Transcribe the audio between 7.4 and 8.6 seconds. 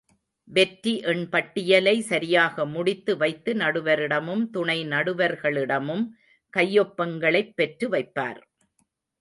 பெற்று வைப்பார்.